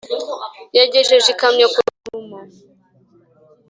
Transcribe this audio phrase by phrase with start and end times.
[0.77, 2.37] Yagejeje ikamyo ku rusumo.